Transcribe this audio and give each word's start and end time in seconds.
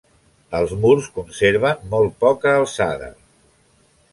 Els 0.59 0.71
murs 0.85 1.09
conserven 1.17 1.85
molt 1.93 2.17
poca 2.25 2.55
alçada. 2.63 3.11